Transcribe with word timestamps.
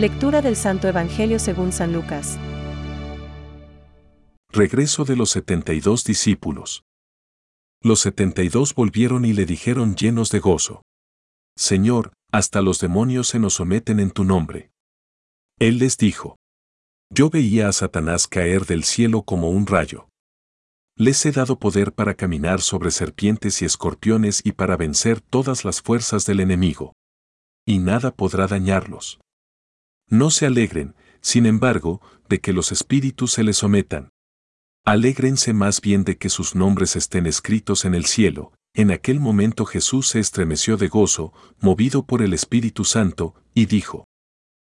Lectura 0.00 0.40
del 0.40 0.56
Santo 0.56 0.88
Evangelio 0.88 1.38
según 1.38 1.72
San 1.72 1.92
Lucas. 1.92 2.38
Regreso 4.50 5.04
de 5.04 5.14
los 5.14 5.28
72 5.28 6.04
discípulos. 6.04 6.84
Los 7.82 8.00
72 8.00 8.74
volvieron 8.74 9.26
y 9.26 9.34
le 9.34 9.44
dijeron 9.44 9.96
llenos 9.96 10.30
de 10.30 10.38
gozo. 10.38 10.80
Señor, 11.54 12.14
hasta 12.32 12.62
los 12.62 12.78
demonios 12.78 13.28
se 13.28 13.38
nos 13.38 13.52
someten 13.52 14.00
en 14.00 14.10
tu 14.10 14.24
nombre. 14.24 14.70
Él 15.58 15.76
les 15.76 15.98
dijo. 15.98 16.36
Yo 17.12 17.28
veía 17.28 17.68
a 17.68 17.72
Satanás 17.72 18.26
caer 18.26 18.64
del 18.64 18.84
cielo 18.84 19.20
como 19.20 19.50
un 19.50 19.66
rayo. 19.66 20.08
Les 20.96 21.26
he 21.26 21.30
dado 21.30 21.58
poder 21.58 21.92
para 21.92 22.14
caminar 22.14 22.62
sobre 22.62 22.90
serpientes 22.90 23.60
y 23.60 23.66
escorpiones 23.66 24.40
y 24.44 24.52
para 24.52 24.78
vencer 24.78 25.20
todas 25.20 25.66
las 25.66 25.82
fuerzas 25.82 26.24
del 26.24 26.40
enemigo. 26.40 26.94
Y 27.66 27.80
nada 27.80 28.12
podrá 28.12 28.46
dañarlos. 28.46 29.20
No 30.10 30.30
se 30.30 30.44
alegren, 30.44 30.94
sin 31.20 31.46
embargo, 31.46 32.02
de 32.28 32.40
que 32.40 32.52
los 32.52 32.72
espíritus 32.72 33.32
se 33.32 33.44
les 33.44 33.58
sometan. 33.58 34.10
Alégrense 34.84 35.52
más 35.52 35.80
bien 35.80 36.04
de 36.04 36.18
que 36.18 36.28
sus 36.28 36.54
nombres 36.54 36.96
estén 36.96 37.26
escritos 37.26 37.84
en 37.84 37.94
el 37.94 38.06
cielo. 38.06 38.52
En 38.74 38.90
aquel 38.90 39.20
momento 39.20 39.66
Jesús 39.66 40.08
se 40.08 40.20
estremeció 40.20 40.76
de 40.76 40.88
gozo, 40.88 41.32
movido 41.60 42.04
por 42.06 42.22
el 42.22 42.32
Espíritu 42.32 42.84
Santo, 42.84 43.34
y 43.54 43.66
dijo, 43.66 44.04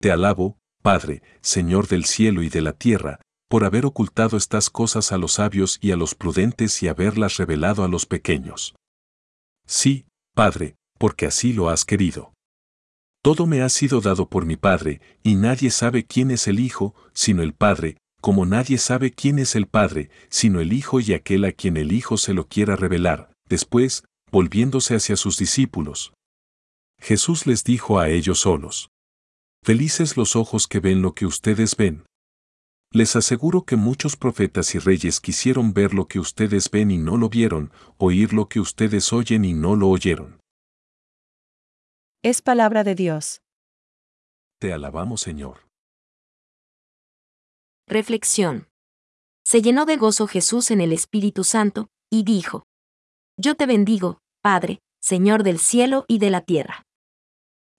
Te 0.00 0.10
alabo, 0.10 0.58
Padre, 0.82 1.22
Señor 1.40 1.88
del 1.88 2.04
cielo 2.04 2.42
y 2.42 2.48
de 2.48 2.62
la 2.62 2.72
tierra, 2.72 3.20
por 3.48 3.64
haber 3.64 3.86
ocultado 3.86 4.36
estas 4.36 4.70
cosas 4.70 5.12
a 5.12 5.18
los 5.18 5.34
sabios 5.34 5.78
y 5.80 5.92
a 5.92 5.96
los 5.96 6.14
prudentes 6.14 6.82
y 6.82 6.88
haberlas 6.88 7.36
revelado 7.36 7.84
a 7.84 7.88
los 7.88 8.06
pequeños. 8.06 8.74
Sí, 9.66 10.06
Padre, 10.34 10.76
porque 10.98 11.26
así 11.26 11.52
lo 11.52 11.68
has 11.68 11.84
querido. 11.84 12.32
Todo 13.22 13.46
me 13.46 13.62
ha 13.62 13.68
sido 13.68 14.00
dado 14.00 14.28
por 14.28 14.46
mi 14.46 14.56
Padre, 14.56 15.00
y 15.22 15.36
nadie 15.36 15.70
sabe 15.70 16.04
quién 16.04 16.32
es 16.32 16.48
el 16.48 16.58
Hijo, 16.58 16.94
sino 17.14 17.44
el 17.44 17.54
Padre, 17.54 17.96
como 18.20 18.46
nadie 18.46 18.78
sabe 18.78 19.12
quién 19.12 19.38
es 19.38 19.54
el 19.54 19.68
Padre, 19.68 20.10
sino 20.28 20.60
el 20.60 20.72
Hijo 20.72 20.98
y 20.98 21.12
aquel 21.12 21.44
a 21.44 21.52
quien 21.52 21.76
el 21.76 21.92
Hijo 21.92 22.16
se 22.16 22.34
lo 22.34 22.48
quiera 22.48 22.74
revelar. 22.74 23.30
Después, 23.48 24.02
volviéndose 24.32 24.96
hacia 24.96 25.16
sus 25.16 25.36
discípulos. 25.36 26.12
Jesús 27.00 27.46
les 27.46 27.62
dijo 27.62 28.00
a 28.00 28.08
ellos 28.08 28.40
solos. 28.40 28.88
Felices 29.64 30.16
los 30.16 30.34
ojos 30.34 30.66
que 30.66 30.80
ven 30.80 31.00
lo 31.00 31.14
que 31.14 31.26
ustedes 31.26 31.76
ven. 31.76 32.04
Les 32.90 33.14
aseguro 33.14 33.64
que 33.64 33.76
muchos 33.76 34.16
profetas 34.16 34.74
y 34.74 34.80
reyes 34.80 35.20
quisieron 35.20 35.72
ver 35.72 35.94
lo 35.94 36.08
que 36.08 36.18
ustedes 36.18 36.70
ven 36.70 36.90
y 36.90 36.98
no 36.98 37.16
lo 37.16 37.28
vieron, 37.28 37.70
oír 37.98 38.32
lo 38.32 38.48
que 38.48 38.58
ustedes 38.58 39.12
oyen 39.12 39.44
y 39.44 39.54
no 39.54 39.76
lo 39.76 39.88
oyeron. 39.88 40.41
Es 42.24 42.40
palabra 42.40 42.84
de 42.84 42.94
Dios. 42.94 43.42
Te 44.60 44.72
alabamos, 44.72 45.20
Señor. 45.20 45.66
Reflexión. 47.88 48.68
Se 49.44 49.60
llenó 49.60 49.86
de 49.86 49.96
gozo 49.96 50.28
Jesús 50.28 50.70
en 50.70 50.80
el 50.80 50.92
Espíritu 50.92 51.42
Santo, 51.42 51.88
y 52.12 52.22
dijo, 52.22 52.62
Yo 53.36 53.56
te 53.56 53.66
bendigo, 53.66 54.20
Padre, 54.40 54.78
Señor 55.02 55.42
del 55.42 55.58
cielo 55.58 56.04
y 56.06 56.20
de 56.20 56.30
la 56.30 56.42
tierra. 56.42 56.84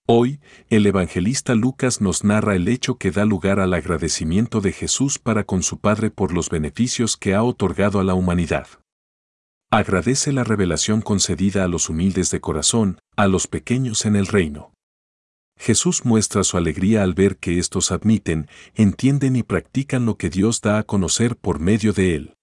Hoy, 0.06 0.42
el 0.68 0.84
evangelista 0.84 1.54
Lucas 1.54 2.02
nos 2.02 2.22
narra 2.22 2.54
el 2.54 2.68
hecho 2.68 2.98
que 2.98 3.12
da 3.12 3.24
lugar 3.24 3.60
al 3.60 3.72
agradecimiento 3.72 4.60
de 4.60 4.72
Jesús 4.72 5.18
para 5.18 5.44
con 5.44 5.62
su 5.62 5.80
Padre 5.80 6.10
por 6.10 6.34
los 6.34 6.50
beneficios 6.50 7.16
que 7.16 7.32
ha 7.32 7.42
otorgado 7.42 7.98
a 7.98 8.04
la 8.04 8.12
humanidad. 8.12 8.66
Agradece 9.76 10.30
la 10.30 10.44
revelación 10.44 11.00
concedida 11.00 11.64
a 11.64 11.66
los 11.66 11.88
humildes 11.88 12.30
de 12.30 12.40
corazón, 12.40 13.00
a 13.16 13.26
los 13.26 13.48
pequeños 13.48 14.04
en 14.04 14.14
el 14.14 14.28
reino. 14.28 14.72
Jesús 15.58 16.04
muestra 16.04 16.44
su 16.44 16.56
alegría 16.56 17.02
al 17.02 17.12
ver 17.12 17.38
que 17.38 17.58
estos 17.58 17.90
admiten, 17.90 18.46
entienden 18.76 19.34
y 19.34 19.42
practican 19.42 20.06
lo 20.06 20.16
que 20.16 20.30
Dios 20.30 20.60
da 20.60 20.78
a 20.78 20.84
conocer 20.84 21.34
por 21.34 21.58
medio 21.58 21.92
de 21.92 22.14
él. 22.14 22.34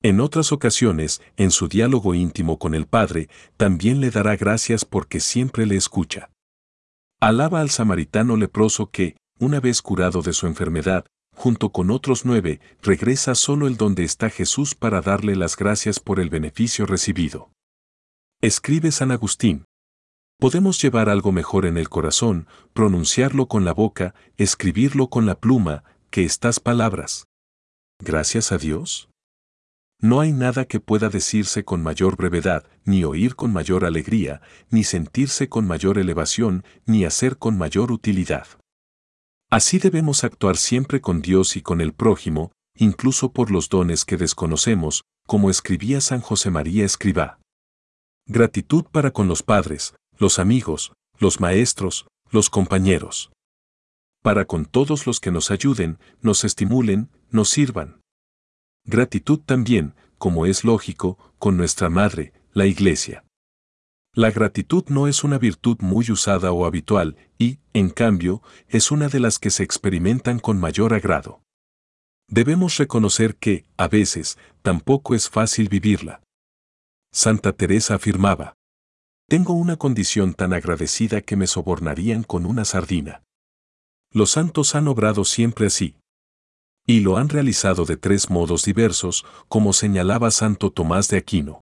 En 0.00 0.20
otras 0.20 0.52
ocasiones, 0.52 1.22
en 1.36 1.50
su 1.50 1.66
diálogo 1.66 2.14
íntimo 2.14 2.56
con 2.56 2.76
el 2.76 2.86
Padre, 2.86 3.28
también 3.56 4.00
le 4.00 4.12
dará 4.12 4.36
gracias 4.36 4.84
porque 4.84 5.18
siempre 5.18 5.66
le 5.66 5.74
escucha. 5.74 6.30
Alaba 7.20 7.62
al 7.62 7.70
samaritano 7.70 8.36
leproso 8.36 8.92
que, 8.92 9.16
una 9.40 9.58
vez 9.58 9.82
curado 9.82 10.22
de 10.22 10.32
su 10.32 10.46
enfermedad, 10.46 11.04
junto 11.34 11.70
con 11.70 11.90
otros 11.90 12.24
nueve, 12.24 12.60
regresa 12.82 13.34
solo 13.34 13.66
el 13.66 13.76
donde 13.76 14.04
está 14.04 14.30
Jesús 14.30 14.74
para 14.74 15.00
darle 15.00 15.36
las 15.36 15.56
gracias 15.56 16.00
por 16.00 16.20
el 16.20 16.30
beneficio 16.30 16.86
recibido. 16.86 17.50
Escribe 18.40 18.92
San 18.92 19.10
Agustín. 19.10 19.64
Podemos 20.38 20.80
llevar 20.82 21.08
algo 21.08 21.32
mejor 21.32 21.64
en 21.66 21.78
el 21.78 21.88
corazón, 21.88 22.46
pronunciarlo 22.72 23.46
con 23.46 23.64
la 23.64 23.72
boca, 23.72 24.14
escribirlo 24.36 25.08
con 25.08 25.26
la 25.26 25.36
pluma, 25.36 25.84
que 26.10 26.24
estas 26.24 26.60
palabras. 26.60 27.26
Gracias 28.00 28.52
a 28.52 28.58
Dios. 28.58 29.08
No 30.00 30.20
hay 30.20 30.32
nada 30.32 30.66
que 30.66 30.80
pueda 30.80 31.08
decirse 31.08 31.64
con 31.64 31.82
mayor 31.82 32.16
brevedad, 32.16 32.66
ni 32.84 33.04
oír 33.04 33.36
con 33.36 33.52
mayor 33.52 33.84
alegría, 33.84 34.42
ni 34.70 34.84
sentirse 34.84 35.48
con 35.48 35.66
mayor 35.66 35.98
elevación, 35.98 36.64
ni 36.84 37.04
hacer 37.04 37.38
con 37.38 37.56
mayor 37.56 37.90
utilidad. 37.90 38.46
Así 39.54 39.78
debemos 39.78 40.24
actuar 40.24 40.56
siempre 40.56 41.00
con 41.00 41.22
Dios 41.22 41.54
y 41.54 41.62
con 41.62 41.80
el 41.80 41.92
prójimo, 41.92 42.50
incluso 42.74 43.30
por 43.30 43.52
los 43.52 43.68
dones 43.68 44.04
que 44.04 44.16
desconocemos, 44.16 45.04
como 45.28 45.48
escribía 45.48 46.00
San 46.00 46.20
José 46.20 46.50
María 46.50 46.84
Escribá. 46.84 47.38
Gratitud 48.26 48.84
para 48.90 49.12
con 49.12 49.28
los 49.28 49.44
padres, 49.44 49.94
los 50.18 50.40
amigos, 50.40 50.92
los 51.20 51.38
maestros, 51.38 52.08
los 52.32 52.50
compañeros. 52.50 53.30
Para 54.24 54.44
con 54.44 54.64
todos 54.64 55.06
los 55.06 55.20
que 55.20 55.30
nos 55.30 55.52
ayuden, 55.52 56.00
nos 56.20 56.42
estimulen, 56.42 57.08
nos 57.30 57.48
sirvan. 57.48 58.00
Gratitud 58.84 59.38
también, 59.38 59.94
como 60.18 60.46
es 60.46 60.64
lógico, 60.64 61.16
con 61.38 61.56
nuestra 61.56 61.90
Madre, 61.90 62.32
la 62.54 62.66
Iglesia. 62.66 63.23
La 64.14 64.30
gratitud 64.30 64.84
no 64.88 65.08
es 65.08 65.24
una 65.24 65.38
virtud 65.38 65.78
muy 65.80 66.08
usada 66.10 66.52
o 66.52 66.66
habitual 66.66 67.16
y, 67.36 67.58
en 67.72 67.90
cambio, 67.90 68.42
es 68.68 68.92
una 68.92 69.08
de 69.08 69.18
las 69.18 69.40
que 69.40 69.50
se 69.50 69.64
experimentan 69.64 70.38
con 70.38 70.60
mayor 70.60 70.94
agrado. 70.94 71.42
Debemos 72.28 72.76
reconocer 72.76 73.34
que, 73.36 73.64
a 73.76 73.88
veces, 73.88 74.38
tampoco 74.62 75.16
es 75.16 75.28
fácil 75.28 75.68
vivirla. 75.68 76.22
Santa 77.12 77.52
Teresa 77.52 77.96
afirmaba, 77.96 78.54
tengo 79.26 79.54
una 79.54 79.76
condición 79.76 80.34
tan 80.34 80.52
agradecida 80.52 81.20
que 81.20 81.36
me 81.36 81.46
sobornarían 81.46 82.22
con 82.22 82.46
una 82.46 82.64
sardina. 82.64 83.24
Los 84.12 84.30
santos 84.32 84.74
han 84.74 84.86
obrado 84.86 85.24
siempre 85.24 85.66
así. 85.66 85.96
Y 86.86 87.00
lo 87.00 87.16
han 87.16 87.30
realizado 87.30 87.84
de 87.86 87.96
tres 87.96 88.30
modos 88.30 88.64
diversos, 88.64 89.24
como 89.48 89.72
señalaba 89.72 90.30
Santo 90.30 90.70
Tomás 90.70 91.08
de 91.08 91.16
Aquino. 91.16 91.62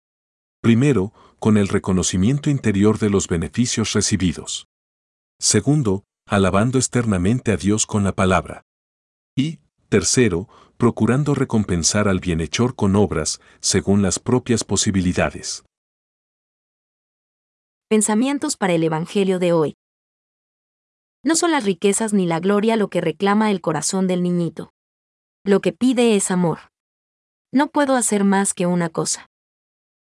Primero, 0.62 1.12
con 1.42 1.56
el 1.56 1.66
reconocimiento 1.66 2.50
interior 2.50 3.00
de 3.00 3.10
los 3.10 3.26
beneficios 3.26 3.94
recibidos. 3.94 4.68
Segundo, 5.40 6.04
alabando 6.24 6.78
externamente 6.78 7.50
a 7.50 7.56
Dios 7.56 7.84
con 7.84 8.04
la 8.04 8.12
palabra. 8.12 8.62
Y, 9.34 9.58
tercero, 9.88 10.48
procurando 10.76 11.34
recompensar 11.34 12.06
al 12.06 12.20
bienhechor 12.20 12.76
con 12.76 12.94
obras, 12.94 13.40
según 13.58 14.02
las 14.02 14.20
propias 14.20 14.62
posibilidades. 14.62 15.64
Pensamientos 17.88 18.56
para 18.56 18.74
el 18.74 18.84
Evangelio 18.84 19.40
de 19.40 19.52
hoy. 19.52 19.74
No 21.24 21.34
son 21.34 21.50
las 21.50 21.64
riquezas 21.64 22.12
ni 22.12 22.24
la 22.24 22.38
gloria 22.38 22.76
lo 22.76 22.86
que 22.86 23.00
reclama 23.00 23.50
el 23.50 23.60
corazón 23.60 24.06
del 24.06 24.22
niñito. 24.22 24.70
Lo 25.44 25.60
que 25.60 25.72
pide 25.72 26.14
es 26.14 26.30
amor. 26.30 26.70
No 27.52 27.66
puedo 27.66 27.96
hacer 27.96 28.22
más 28.22 28.54
que 28.54 28.66
una 28.66 28.90
cosa. 28.90 29.31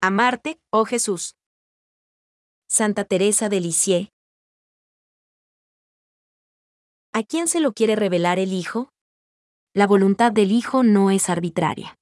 Amarte, 0.04 0.60
oh 0.72 0.86
Jesús. 0.86 1.36
Santa 2.68 3.06
Teresa 3.06 3.50
de 3.50 3.60
Lisieux. 3.60 4.10
¿A 7.14 7.22
quién 7.22 7.48
se 7.48 7.60
lo 7.60 7.74
quiere 7.74 7.96
revelar 7.96 8.40
el 8.40 8.52
Hijo? 8.52 8.90
La 9.76 9.86
voluntad 9.86 10.32
del 10.32 10.52
Hijo 10.52 10.82
no 10.82 11.12
es 11.12 11.30
arbitraria. 11.30 12.00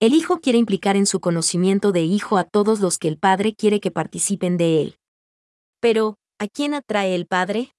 El 0.00 0.14
Hijo 0.14 0.40
quiere 0.40 0.58
implicar 0.58 0.96
en 0.96 1.04
su 1.04 1.20
conocimiento 1.20 1.92
de 1.92 2.04
Hijo 2.04 2.38
a 2.38 2.44
todos 2.44 2.80
los 2.80 2.96
que 2.96 3.08
el 3.08 3.18
Padre 3.18 3.54
quiere 3.54 3.80
que 3.80 3.90
participen 3.90 4.56
de 4.56 4.80
él. 4.80 4.96
Pero, 5.78 6.16
¿a 6.38 6.48
quién 6.48 6.72
atrae 6.72 7.14
el 7.14 7.26
Padre? 7.26 7.74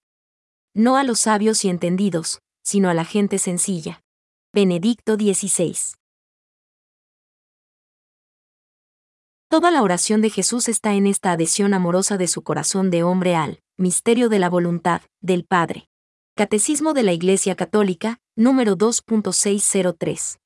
No 0.76 0.98
a 0.98 1.04
los 1.04 1.20
sabios 1.20 1.66
y 1.66 1.70
entendidos, 1.70 2.42
sino 2.64 2.90
a 2.90 2.94
la 2.94 3.06
gente 3.06 3.40
sencilla. 3.40 4.04
Benedicto 4.54 5.16
XVI. 5.16 6.01
Toda 9.52 9.70
la 9.70 9.82
oración 9.82 10.22
de 10.22 10.30
Jesús 10.30 10.70
está 10.70 10.94
en 10.94 11.06
esta 11.06 11.34
adhesión 11.34 11.74
amorosa 11.74 12.18
de 12.18 12.30
su 12.30 12.42
corazón 12.42 12.90
de 12.90 13.04
hombre 13.04 13.36
al 13.36 13.60
misterio 13.78 14.30
de 14.30 14.40
la 14.40 14.50
voluntad 14.50 15.02
del 15.20 15.44
Padre. 15.44 15.90
Catecismo 16.38 16.94
de 16.94 17.04
la 17.04 17.12
Iglesia 17.12 17.58
Católica, 17.58 18.22
número 18.38 18.78
2.603. 18.78 20.41